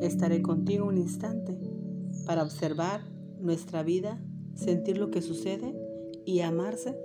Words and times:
estaré 0.00 0.42
contigo 0.42 0.86
un 0.86 0.98
instante 0.98 1.58
para 2.26 2.42
observar 2.42 3.02
nuestra 3.40 3.82
vida, 3.82 4.20
sentir 4.54 4.98
lo 4.98 5.10
que 5.10 5.22
sucede 5.22 5.74
y 6.24 6.40
amarse 6.40 6.96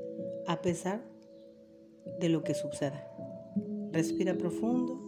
a 0.47 0.61
pesar 0.61 1.03
de 2.19 2.29
lo 2.29 2.43
que 2.43 2.53
suceda. 2.53 3.07
Respira 3.91 4.37
profundo. 4.37 5.01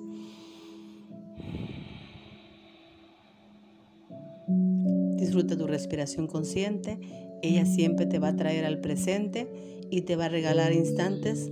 Disfruta 5.17 5.57
tu 5.57 5.67
respiración 5.67 6.27
consciente. 6.27 6.99
Ella 7.41 7.65
siempre 7.65 8.05
te 8.05 8.19
va 8.19 8.29
a 8.29 8.35
traer 8.35 8.65
al 8.65 8.79
presente 8.79 9.47
y 9.91 10.01
te 10.01 10.15
va 10.15 10.25
a 10.25 10.29
regalar 10.29 10.73
instantes 10.73 11.51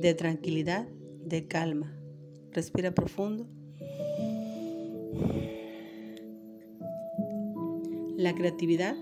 de 0.00 0.14
tranquilidad, 0.14 0.88
de 1.24 1.46
calma. 1.46 1.96
Respira 2.52 2.92
profundo. 2.92 3.46
La 8.16 8.34
creatividad 8.34 8.96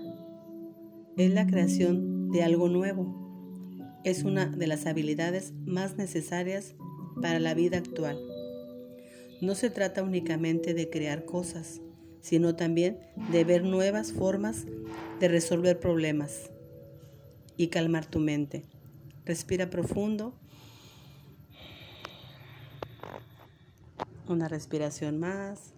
es 1.17 1.33
la 1.33 1.47
creación 1.47 2.29
de 2.31 2.43
algo 2.43 2.69
nuevo. 2.69 3.99
Es 4.03 4.23
una 4.23 4.45
de 4.45 4.67
las 4.67 4.85
habilidades 4.85 5.53
más 5.65 5.97
necesarias 5.97 6.75
para 7.21 7.39
la 7.39 7.53
vida 7.53 7.77
actual. 7.77 8.19
No 9.41 9.55
se 9.55 9.69
trata 9.69 10.03
únicamente 10.03 10.73
de 10.73 10.89
crear 10.89 11.25
cosas, 11.25 11.81
sino 12.21 12.55
también 12.55 12.99
de 13.31 13.43
ver 13.43 13.63
nuevas 13.63 14.11
formas 14.11 14.65
de 15.19 15.27
resolver 15.27 15.79
problemas 15.79 16.51
y 17.55 17.67
calmar 17.67 18.05
tu 18.05 18.19
mente. 18.19 18.65
Respira 19.25 19.69
profundo. 19.69 20.33
Una 24.27 24.47
respiración 24.47 25.19
más. 25.19 25.76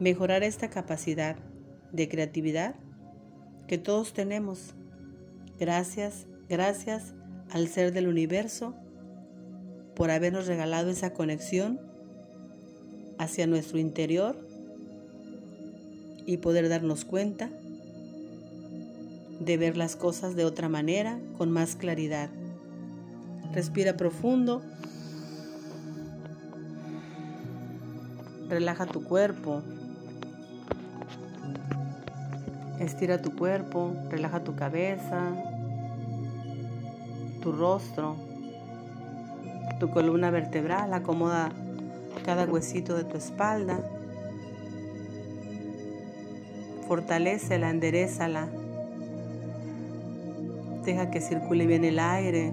Mejorar 0.00 0.42
esta 0.42 0.70
capacidad 0.70 1.36
de 1.92 2.08
creatividad 2.08 2.74
que 3.66 3.78
todos 3.78 4.12
tenemos. 4.12 4.74
Gracias, 5.58 6.26
gracias 6.48 7.14
al 7.50 7.68
ser 7.68 7.92
del 7.92 8.08
universo 8.08 8.74
por 9.96 10.10
habernos 10.10 10.46
regalado 10.46 10.90
esa 10.90 11.12
conexión 11.12 11.80
hacia 13.18 13.46
nuestro 13.46 13.78
interior 13.78 14.36
y 16.26 16.36
poder 16.36 16.68
darnos 16.68 17.04
cuenta 17.04 17.50
de 19.40 19.56
ver 19.56 19.76
las 19.76 19.96
cosas 19.96 20.36
de 20.36 20.44
otra 20.44 20.68
manera, 20.68 21.18
con 21.36 21.50
más 21.50 21.74
claridad. 21.74 22.30
Respira 23.52 23.96
profundo. 23.96 24.62
Relaja 28.48 28.86
tu 28.86 29.04
cuerpo. 29.04 29.62
Estira 32.80 33.20
tu 33.20 33.34
cuerpo, 33.34 33.92
relaja 34.08 34.44
tu 34.44 34.54
cabeza, 34.54 35.32
tu 37.42 37.50
rostro, 37.50 38.14
tu 39.80 39.90
columna 39.90 40.30
vertebral, 40.30 40.94
acomoda 40.94 41.50
cada 42.24 42.44
huesito 42.44 42.96
de 42.96 43.02
tu 43.02 43.16
espalda. 43.16 43.80
Fortalecela, 46.86 47.68
enderezala. 47.70 48.48
Deja 50.84 51.10
que 51.10 51.20
circule 51.20 51.66
bien 51.66 51.84
el 51.84 51.98
aire, 51.98 52.52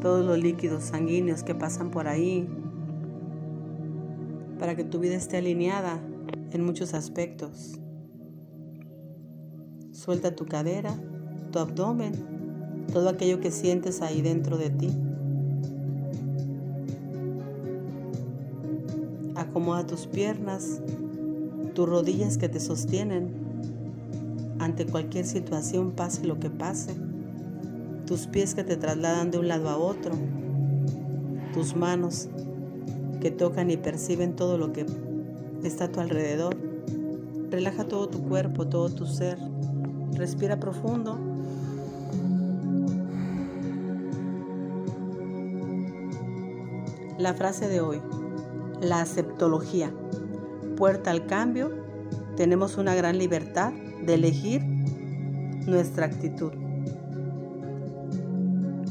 todos 0.00 0.24
los 0.24 0.38
líquidos 0.38 0.84
sanguíneos 0.84 1.42
que 1.42 1.56
pasan 1.56 1.90
por 1.90 2.06
ahí, 2.06 2.48
para 4.60 4.76
que 4.76 4.84
tu 4.84 5.00
vida 5.00 5.16
esté 5.16 5.38
alineada 5.38 5.98
en 6.52 6.64
muchos 6.64 6.94
aspectos. 6.94 7.80
Suelta 10.02 10.34
tu 10.34 10.46
cadera, 10.46 10.94
tu 11.52 11.58
abdomen, 11.58 12.14
todo 12.90 13.10
aquello 13.10 13.38
que 13.38 13.50
sientes 13.50 14.00
ahí 14.00 14.22
dentro 14.22 14.56
de 14.56 14.70
ti. 14.70 14.88
Acomoda 19.34 19.86
tus 19.86 20.06
piernas, 20.06 20.80
tus 21.74 21.86
rodillas 21.86 22.38
que 22.38 22.48
te 22.48 22.60
sostienen 22.60 23.28
ante 24.58 24.86
cualquier 24.86 25.26
situación, 25.26 25.90
pase 25.90 26.26
lo 26.26 26.40
que 26.40 26.48
pase. 26.48 26.94
Tus 28.06 28.26
pies 28.26 28.54
que 28.54 28.64
te 28.64 28.78
trasladan 28.78 29.30
de 29.30 29.38
un 29.38 29.48
lado 29.48 29.68
a 29.68 29.76
otro. 29.76 30.12
Tus 31.52 31.76
manos 31.76 32.30
que 33.20 33.30
tocan 33.30 33.70
y 33.70 33.76
perciben 33.76 34.34
todo 34.34 34.56
lo 34.56 34.72
que 34.72 34.86
está 35.62 35.84
a 35.84 35.92
tu 35.92 36.00
alrededor. 36.00 36.56
Relaja 37.50 37.84
todo 37.84 38.08
tu 38.08 38.22
cuerpo, 38.22 38.66
todo 38.66 38.88
tu 38.88 39.04
ser. 39.04 39.36
Respira 40.14 40.58
profundo. 40.58 41.18
La 47.18 47.34
frase 47.34 47.68
de 47.68 47.80
hoy 47.80 48.00
la 48.80 49.00
aceptología. 49.00 49.92
Puerta 50.76 51.10
al 51.10 51.26
cambio, 51.26 51.70
tenemos 52.36 52.78
una 52.78 52.94
gran 52.94 53.18
libertad 53.18 53.72
de 53.72 54.14
elegir 54.14 54.62
nuestra 55.66 56.06
actitud. 56.06 56.52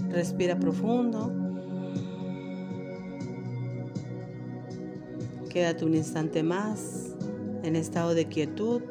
Respira 0.09 0.59
profundo. 0.59 1.31
Quédate 5.49 5.85
un 5.85 5.95
instante 5.95 6.43
más 6.43 7.15
en 7.63 7.75
estado 7.75 8.13
de 8.13 8.27
quietud. 8.27 8.81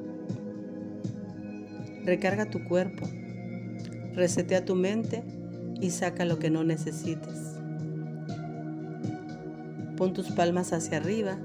Recarga 2.09 2.47
tu 2.47 2.65
cuerpo. 2.65 3.07
Resetea 4.15 4.65
tu 4.65 4.75
mente 4.75 5.23
y 5.79 5.91
saca 5.91 6.25
lo 6.25 6.39
que 6.39 6.49
no 6.49 6.65
necesites. 6.65 7.59
Pon 9.95 10.15
tus 10.15 10.31
palmas 10.31 10.73
hacia 10.73 10.97
arriba. 10.97 11.37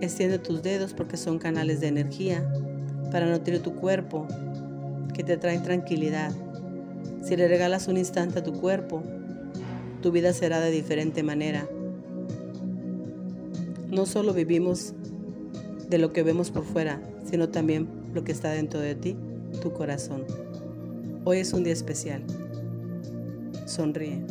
Extiende 0.00 0.38
tus 0.38 0.62
dedos 0.62 0.94
porque 0.94 1.16
son 1.16 1.40
canales 1.40 1.80
de 1.80 1.88
energía 1.88 2.48
para 3.10 3.26
nutrir 3.26 3.60
tu 3.60 3.74
cuerpo 3.74 4.28
que 5.14 5.24
te 5.24 5.36
traen 5.36 5.64
tranquilidad. 5.64 6.30
Si 7.20 7.34
le 7.34 7.48
regalas 7.48 7.88
un 7.88 7.96
instante 7.96 8.38
a 8.38 8.44
tu 8.44 8.52
cuerpo, 8.52 9.02
tu 10.00 10.12
vida 10.12 10.32
será 10.32 10.60
de 10.60 10.70
diferente 10.70 11.24
manera. 11.24 11.68
No 13.90 14.06
solo 14.06 14.32
vivimos 14.32 14.94
de 15.88 15.98
lo 15.98 16.12
que 16.12 16.22
vemos 16.22 16.52
por 16.52 16.62
fuera, 16.62 17.02
sino 17.24 17.48
también 17.48 18.04
lo 18.14 18.24
que 18.24 18.32
está 18.32 18.50
dentro 18.50 18.80
de 18.80 18.94
ti, 18.94 19.16
tu 19.60 19.72
corazón. 19.72 20.24
Hoy 21.24 21.38
es 21.38 21.52
un 21.52 21.64
día 21.64 21.72
especial. 21.72 22.22
Sonríe. 23.66 24.24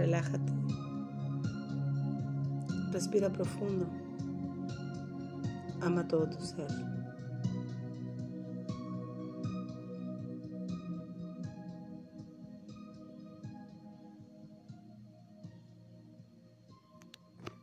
relájate. 0.00 0.52
Respira 2.90 3.30
profundo. 3.30 3.86
Ama 5.82 6.06
todo 6.08 6.28
tu 6.28 6.40
ser. 6.40 6.66